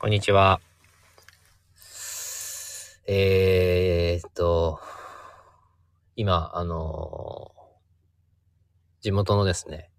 [0.00, 0.60] こんにちは。
[3.08, 4.78] えーっと、
[6.14, 7.58] 今、あのー
[9.00, 9.90] 地元のですね、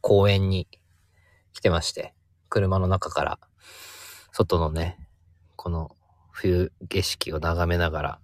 [0.00, 0.66] 公園に
[1.52, 2.12] 来てまして、
[2.48, 3.38] 車の中から、
[4.32, 4.98] 外のね、
[5.54, 5.94] この
[6.32, 8.18] 冬景色を眺めながら、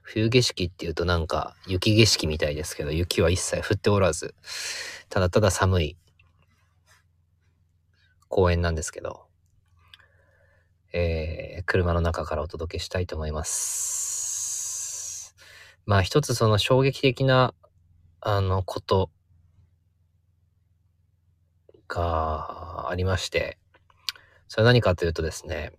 [0.00, 4.34] 冬景色っていうとなんか雪景色みたいですけど、雪は一切降っておらず、
[5.10, 5.98] ただただ寒い
[8.28, 9.23] 公園なんですけど、
[10.96, 15.34] えー車の中からお届けしたいと思います。
[15.86, 17.52] まあ一つその衝撃的な、
[18.20, 19.10] あの、こと
[21.88, 23.58] がありまして、
[24.46, 25.72] それは何かというとですね、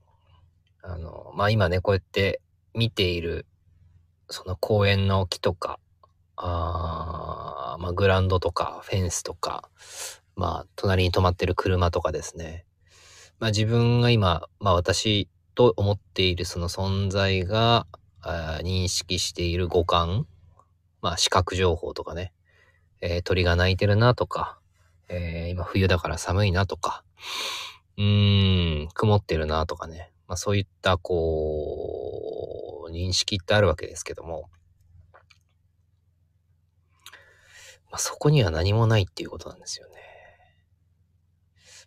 [0.81, 2.41] あの、まあ今ね、こうやって
[2.73, 3.45] 見ている、
[4.29, 5.79] その公園の木とか、
[6.35, 9.69] あまあグラウンドとか、フェンスとか、
[10.35, 12.65] まあ隣に止まってる車とかですね、
[13.39, 17.85] まあ自分が今、まあ私と思っているその存在が
[18.63, 20.25] 認識している五感、
[21.01, 22.33] まあ視覚情報とかね、
[23.01, 24.57] えー鳥が鳴いてるなとか、
[25.09, 27.03] えー今冬だから寒いなとか、
[27.97, 34.49] うーん、曇ってるなとかね、まあそういったこう、認識ってあるわけですけども、
[37.91, 39.93] まあそこには何もないっていうことなんですよね。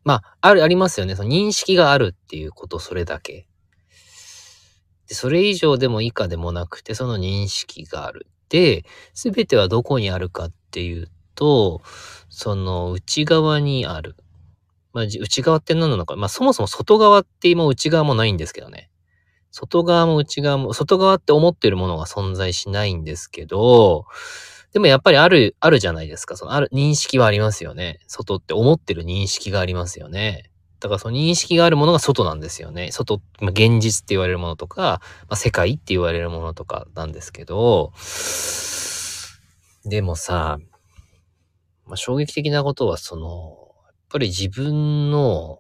[0.04, 1.16] まあ、ある、ありますよね。
[1.16, 3.48] その認識があるっていうこと、それだけ。
[5.08, 8.26] で、それ以上でも以下でもなくて、その認識がある。
[8.48, 11.80] で、すべてはどこにあるかっていうと、
[12.28, 14.16] その内側にある。
[14.92, 16.16] まあ、内側って何なのか。
[16.16, 18.90] まあ、そもそも外側って今内側もないんですけどね。
[19.50, 24.04] 外側も内側も、外側って思ってるものが存在しないんですけど、
[24.78, 26.36] でもやっぱりある、あるじゃないですか。
[26.36, 27.98] そのある、認識はありますよね。
[28.06, 30.52] 外って思ってる認識がありますよね。
[30.78, 32.92] だからその認識があるものが外なんですよね。
[32.92, 37.92] 外、まあ、現実って言われるものとか、まあ、世界って言われるものとかなんですけど、
[39.84, 40.60] でもさ、
[41.84, 45.58] まあ、衝撃的なことはその、やっぱり自分の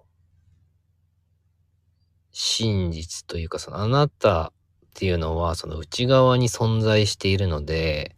[2.30, 4.52] 真実というか、そのあなたっ
[4.94, 8.14] ていうのはその内側に存在しているので、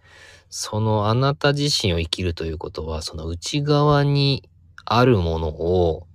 [0.50, 4.48] そのあなた自身を生きるということは、その内側に
[4.84, 6.08] あるものを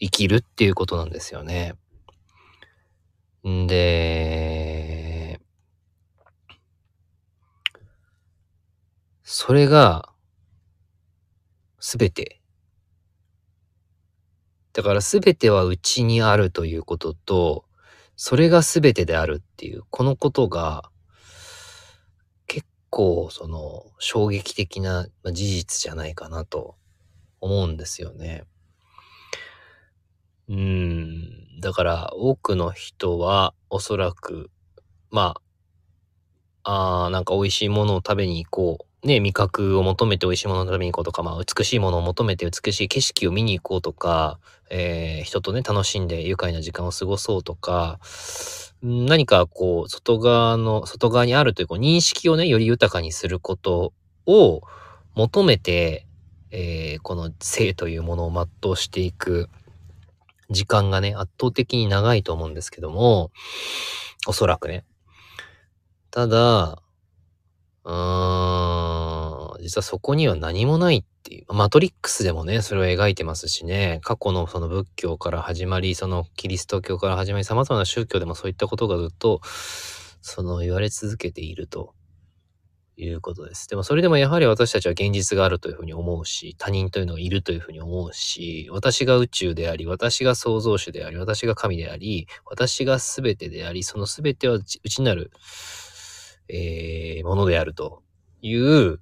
[0.00, 1.74] 生きるっていうことなんですよね。
[3.48, 5.40] んで、
[9.22, 10.12] それが、
[11.78, 12.40] すべて。
[14.72, 17.64] だからすべては内にあるということと、
[18.16, 20.90] それがすべてであるっていう、このことが、
[22.96, 26.76] 構その衝撃的なま事実じゃないかなと
[27.42, 28.44] 思うんですよね。
[30.48, 31.60] うん。
[31.60, 34.50] だから多くの人はおそらく、
[35.10, 35.34] ま
[36.62, 38.95] あ、あなんか美味しいものを食べに行こう。
[39.06, 44.38] ね、味覚を求めて美味しいものを食べに行こうとか、まあ美しいものを求めて美しい景色を見に行こうとか、
[44.70, 47.98] えー人とね、楽しんで愉快な時間を過ごそうとか、
[48.82, 53.92] 何かこう、外側の、外側にあるというこう認識をね、より豊かにすること
[54.26, 54.62] を
[55.14, 56.06] 求めて、
[56.50, 59.48] えーこの性というものを全うしていく
[60.50, 63.30] 時間がね、圧倒的に長いと思うんですけども、
[64.26, 64.84] おそらくね。
[66.10, 66.82] ただ、
[67.84, 68.75] うーん、
[69.60, 71.52] 実はそこには何もないっていう。
[71.52, 79.40] マトリックスでもね、それを描いてますしね、過去のその仏教から始まり、そのキリスト教から始まり、様々な宗教でもそういったことがずっと、
[80.22, 81.94] その言われ続けていると
[82.96, 83.68] いうことです。
[83.68, 95.30] でもそれでもやはり私たちは現実があるというふうに思うし、他人というのがいるというふうに思うし、私が宇宙であり、私が創造主であり、私が神であり、私が全てであり、その全ては内内なる、
[96.48, 98.02] えーものであると
[98.40, 99.00] いう、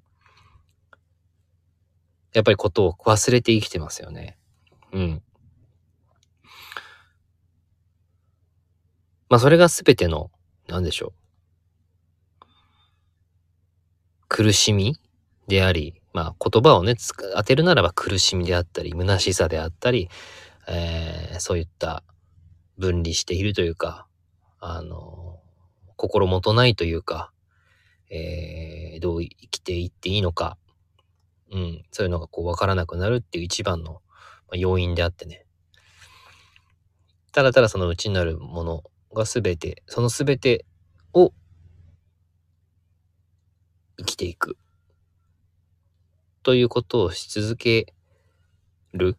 [2.35, 4.37] やっぱりことを忘れて生きてますよね。
[4.91, 5.23] うん。
[9.29, 10.31] まあそれが全ての、
[10.67, 11.13] なんでしょう。
[14.27, 14.97] 苦しみ
[15.47, 16.95] であり、まあ言葉をね、
[17.35, 20.09] 当てるならば苦しみであったり、虚しさであったり、
[20.67, 22.03] えーそういった
[22.77, 24.07] 分離しているというか、
[24.59, 25.39] あの、
[25.95, 27.31] 心もとないというか、
[28.09, 30.57] えーどう生きていっていいのか、
[31.51, 34.01] うん、そういうのがこう分からなくなるっていう一番の
[34.53, 35.45] 要因であってね。
[37.31, 38.83] ただただその内なるもの
[39.13, 40.65] が全て、その全て
[41.13, 41.33] を
[43.97, 44.57] 生きていく。
[46.43, 47.93] ということをし続け
[48.93, 49.17] る。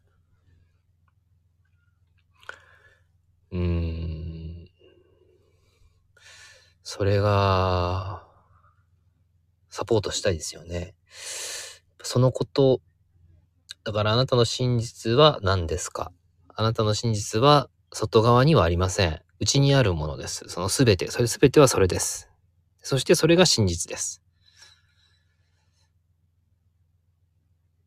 [3.52, 4.68] うん。
[6.82, 8.24] それが、
[9.70, 10.94] サポートしたいですよね。
[12.06, 12.80] そのこと、
[13.82, 16.12] だからあなたの真実は何ですか？
[16.54, 19.20] あなたの真実は外側にはありません。
[19.40, 20.44] 内にあるものです。
[20.46, 22.30] そのすべて、それすべてはそれです。
[22.80, 24.22] そしてそれが真実です。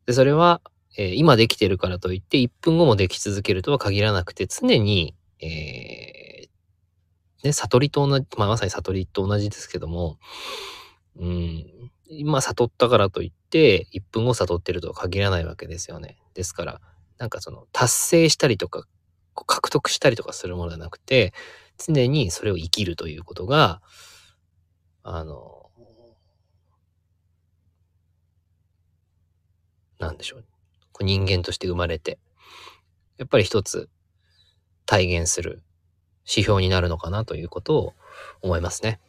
[0.04, 0.60] で、それは、
[0.98, 10.18] えー今できてるからといって1分後もでき続けるとは限らなくて、常に、えーね、悟りと同じ、まあ、まさに悟りと同じですけども、
[11.16, 16.18] うん、今悟ったからといって、1分後悟ってるとは限らないわけですよね。
[16.34, 16.80] ですから、
[17.18, 18.84] なんかその、達成したりとか、
[19.34, 21.32] 獲得したりとかするものじゃなくて、
[21.78, 23.80] 常にそれを生きるということが、
[25.04, 25.70] あの、
[30.00, 30.38] なんでしょ。
[30.38, 30.44] う
[31.04, 32.18] 人間として生まれて、
[33.18, 33.88] やっぱり一つ
[34.86, 35.62] 体現する
[36.26, 37.94] 指標になるのかなということを
[38.42, 39.00] 思いますね。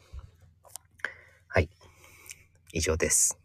[2.72, 3.41] 以上です。